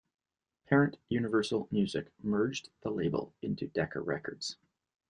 Parent 0.65 0.97
Universal 1.09 1.67
Music 1.69 2.07
merged 2.23 2.71
the 2.81 2.89
label 2.89 3.35
into 3.43 3.67
Decca 3.67 3.99
Records. 4.01 4.57